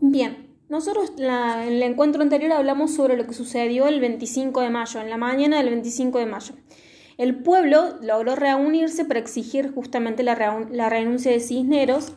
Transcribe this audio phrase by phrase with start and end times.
[0.00, 5.00] Bien, nosotros en el encuentro anterior hablamos sobre lo que sucedió el 25 de mayo,
[5.00, 6.54] en la mañana del 25 de mayo.
[7.16, 12.12] El pueblo logró reunirse para exigir justamente la, renuncia de Cisneros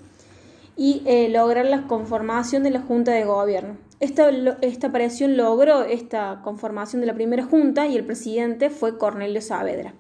[0.78, 3.78] y eh, lograr la conformación de la Junta de Gobierno.
[4.00, 4.30] Esta,
[4.62, 9.96] esta aparición logró esta conformación de la primera Junta y el presidente fue Cornelio Saavedra.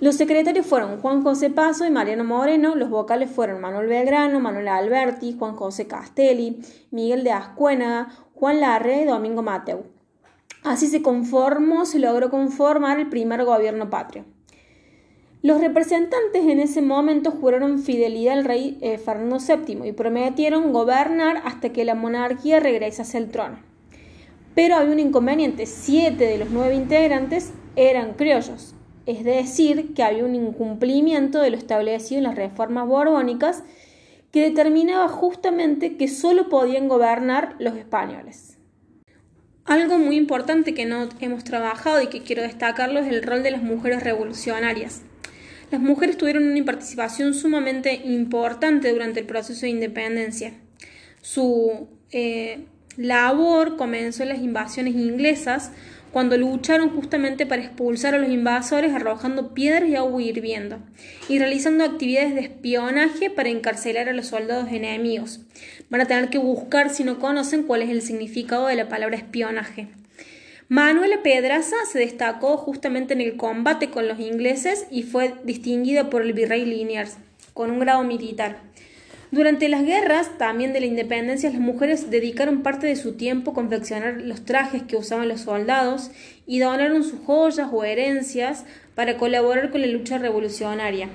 [0.00, 4.68] Los secretarios fueron Juan José Paso y Mariano Moreno, los vocales fueron Manuel Belgrano, Manuel
[4.68, 6.60] Alberti, Juan José Castelli,
[6.90, 9.84] Miguel de Ascuénaga, Juan Larre y Domingo Mateu.
[10.62, 14.24] Así se conformó, se logró conformar el primer gobierno patrio.
[15.42, 21.40] Los representantes en ese momento juraron fidelidad al rey eh, Fernando VII y prometieron gobernar
[21.46, 23.58] hasta que la monarquía regresase al trono.
[24.54, 28.74] Pero había un inconveniente, siete de los nueve integrantes eran criollos,
[29.10, 33.64] es decir, que había un incumplimiento de lo establecido en las reformas borbónicas
[34.30, 38.56] que determinaba justamente que solo podían gobernar los españoles.
[39.64, 43.50] Algo muy importante que no hemos trabajado y que quiero destacarlo es el rol de
[43.50, 45.02] las mujeres revolucionarias.
[45.70, 50.54] Las mujeres tuvieron una participación sumamente importante durante el proceso de independencia.
[51.20, 55.72] Su eh, labor comenzó en las invasiones inglesas,
[56.12, 60.78] cuando lucharon justamente para expulsar a los invasores arrojando piedras y agua hirviendo,
[61.28, 65.40] y realizando actividades de espionaje para encarcelar a los soldados enemigos.
[65.88, 69.16] Van a tener que buscar si no conocen cuál es el significado de la palabra
[69.16, 69.88] espionaje.
[70.68, 76.22] Manuela Pedraza se destacó justamente en el combate con los ingleses y fue distinguida por
[76.22, 77.16] el virrey Liniers
[77.54, 78.58] con un grado militar.
[79.32, 83.54] Durante las guerras, también de la independencia, las mujeres dedicaron parte de su tiempo a
[83.54, 86.10] confeccionar los trajes que usaban los soldados
[86.46, 88.64] y donaron sus joyas o herencias
[88.96, 91.08] para colaborar con la lucha revolucionaria.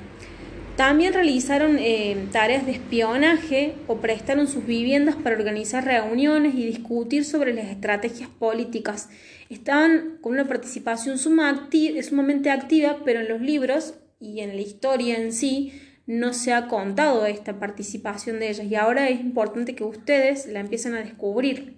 [0.78, 7.26] También realizaron eh, tareas de espionaje o prestaron sus viviendas para organizar reuniones y discutir
[7.26, 9.10] sobre las estrategias políticas.
[9.50, 15.34] Estaban con una participación sumamente activa, pero en los libros y en la historia en
[15.34, 15.74] sí
[16.08, 20.60] no se ha contado esta participación de ellas y ahora es importante que ustedes la
[20.60, 21.74] empiecen a descubrir.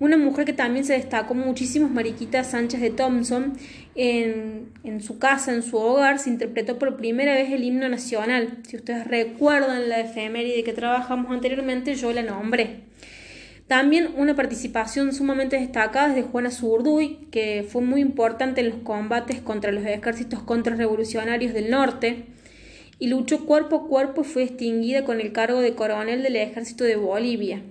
[0.00, 3.56] Una mujer que también se destacó muchísimo es Mariquita Sánchez de Thompson.
[3.94, 8.58] En, en, su casa, en su hogar, se interpretó por primera vez el himno nacional.
[8.66, 12.80] Si ustedes recuerdan la efeméride que trabajamos anteriormente, yo la nombré.
[13.68, 18.78] También una participación sumamente destacada es de Juana Zurduy, que fue muy importante en los
[18.80, 22.26] combates contra los ejércitos contrarrevolucionarios del norte
[22.98, 26.84] y luchó cuerpo a cuerpo y fue extinguida con el cargo de coronel del ejército
[26.84, 27.62] de Bolivia.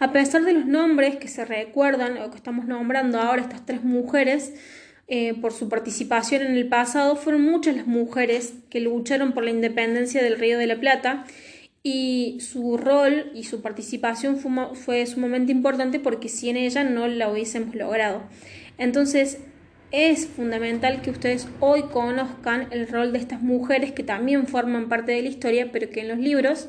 [0.00, 3.84] A pesar de los nombres que se recuerdan o que estamos nombrando ahora estas tres
[3.84, 4.52] mujeres,
[5.06, 9.50] eh, por su participación en el pasado, fueron muchas las mujeres que lucharon por la
[9.50, 11.24] independencia del Río de la Plata
[11.82, 17.30] y su rol y su participación fue, fue sumamente importante porque sin ella no la
[17.30, 18.22] hubiésemos logrado.
[18.78, 19.38] Entonces,
[19.94, 25.12] es fundamental que ustedes hoy conozcan el rol de estas mujeres que también forman parte
[25.12, 26.68] de la historia, pero que en los libros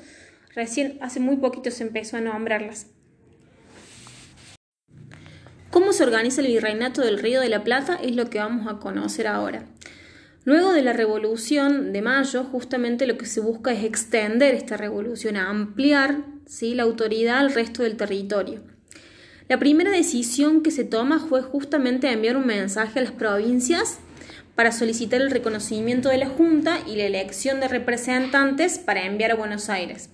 [0.54, 2.86] recién hace muy poquito se empezó a nombrarlas.
[5.72, 7.96] ¿Cómo se organiza el virreinato del Río de la Plata?
[7.96, 9.66] Es lo que vamos a conocer ahora.
[10.44, 15.36] Luego de la Revolución de Mayo, justamente lo que se busca es extender esta revolución,
[15.36, 16.76] ampliar ¿sí?
[16.76, 18.75] la autoridad al resto del territorio.
[19.48, 24.00] La primera decisión que se toma fue justamente enviar un mensaje a las provincias
[24.56, 29.36] para solicitar el reconocimiento de la Junta y la elección de representantes para enviar a
[29.36, 30.10] Buenos Aires.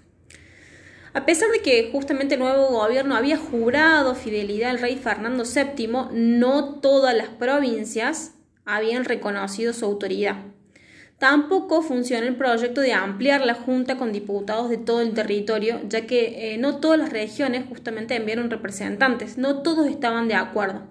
[1.14, 5.88] A pesar de que justamente el nuevo gobierno había jurado fidelidad al rey Fernando VII,
[6.12, 8.34] no todas las provincias
[8.66, 10.38] habían reconocido su autoridad.
[11.22, 16.08] Tampoco funciona el proyecto de ampliar la Junta con diputados de todo el territorio, ya
[16.08, 20.81] que eh, no todas las regiones justamente enviaron representantes, no todos estaban de acuerdo.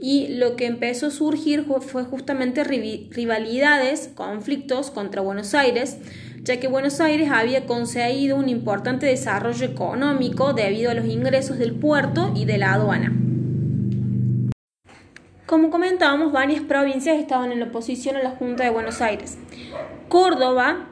[0.00, 5.98] Y lo que empezó a surgir fue justamente rivalidades, conflictos contra Buenos Aires,
[6.42, 11.76] ya que Buenos Aires había conseguido un importante desarrollo económico debido a los ingresos del
[11.76, 13.27] puerto y de la aduana.
[15.48, 19.38] Como comentábamos, varias provincias estaban en oposición a la Junta de Buenos Aires.
[20.10, 20.90] Córdoba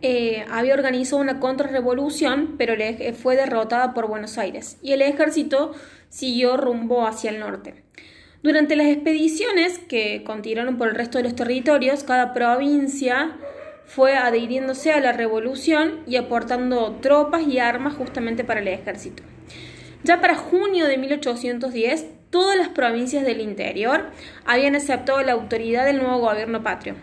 [0.00, 2.74] eh, había organizado una contrarrevolución, pero
[3.20, 5.72] fue derrotada por Buenos Aires y el ejército
[6.08, 7.82] siguió rumbo hacia el norte.
[8.44, 13.36] Durante las expediciones que continuaron por el resto de los territorios, cada provincia
[13.86, 19.24] fue adhiriéndose a la revolución y aportando tropas y armas justamente para el ejército.
[20.04, 22.06] Ya para junio de 1810,
[22.36, 24.10] todas las provincias del interior
[24.44, 26.94] habían aceptado la autoridad del nuevo gobierno patrio.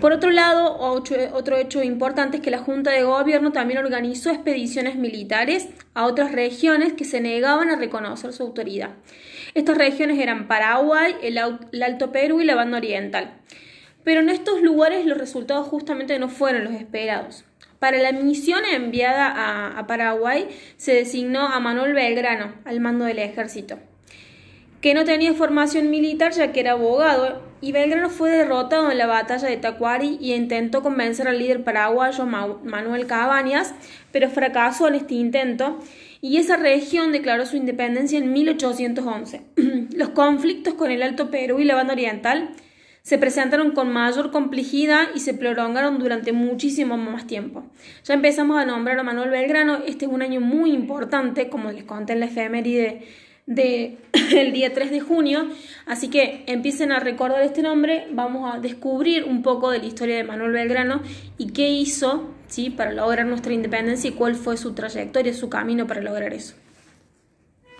[0.00, 4.96] Por otro lado, otro hecho importante es que la Junta de Gobierno también organizó expediciones
[4.96, 8.92] militares a otras regiones que se negaban a reconocer su autoridad.
[9.52, 13.34] Estas regiones eran Paraguay, el, Alto Perú y la Banda Oriental.
[14.04, 17.44] Pero en estos lugares los resultados justamente no fueron los esperados.
[17.82, 20.46] Para la misión enviada a, Paraguay
[20.76, 23.80] se designó a Manuel Belgrano al mando del ejército
[24.80, 29.06] que no tenía formación militar ya que era abogado, y Belgrano fue derrotado en la
[29.06, 33.74] batalla de Tacuari y intentó convencer al líder paraguayo Manuel Cabañas,
[34.12, 35.78] pero fracasó en este intento,
[36.20, 39.42] y esa región declaró su independencia en 1811.
[39.96, 42.50] Los conflictos con el Alto Perú y la banda oriental
[43.02, 47.64] se presentaron con mayor complejidad y se prolongaron durante muchísimo más tiempo.
[48.04, 51.84] Ya empezamos a nombrar a Manuel Belgrano, este es un año muy importante, como les
[51.84, 53.02] conté en la efeméride
[53.46, 53.98] del
[54.36, 55.48] el día 3 de junio.
[55.86, 60.16] Así que empiecen a recordar este nombre, vamos a descubrir un poco de la historia
[60.16, 61.02] de Manuel Belgrano
[61.38, 62.70] y qué hizo ¿sí?
[62.70, 66.54] para lograr nuestra independencia y cuál fue su trayectoria, su camino para lograr eso.